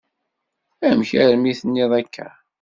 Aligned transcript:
Amek 0.87 1.11
armi 1.23 1.47
i 1.49 1.53
d-tenniḍ 1.53 1.91
akka? 1.99 2.27